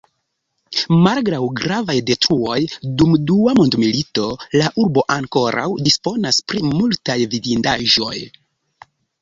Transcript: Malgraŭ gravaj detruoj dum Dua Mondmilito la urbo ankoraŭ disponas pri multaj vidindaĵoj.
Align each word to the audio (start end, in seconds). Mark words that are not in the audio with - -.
Malgraŭ 1.07 1.41
gravaj 1.59 1.95
detruoj 2.07 2.57
dum 3.01 3.13
Dua 3.33 3.55
Mondmilito 3.61 4.25
la 4.63 4.71
urbo 4.85 5.05
ankoraŭ 5.19 5.69
disponas 5.91 6.43
pri 6.51 6.65
multaj 6.75 7.21
vidindaĵoj. 7.37 8.15